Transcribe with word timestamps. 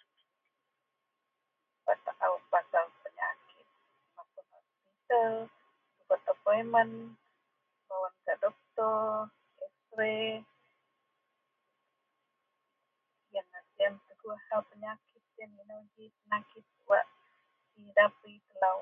Bak 1.84 1.98
taou 2.18 2.36
pasel 2.50 2.86
penyakit 3.02 3.66
mapun 4.14 4.46
hospital, 4.56 5.32
subet 5.96 6.22
appointment 6.32 6.92
bawen 7.88 8.14
gak 8.24 8.38
doktor, 8.44 8.96
x 9.70 9.74
ray, 9.98 10.30
yenlah 13.34 13.64
siyen 13.74 13.92
petegoh 14.06 14.40
penyakit, 14.70 15.22
inou 15.42 15.82
ji 15.94 16.04
penyakit 16.18 16.64
wak 16.90 17.06
dihidapi 17.74 18.32
telou 18.48 18.78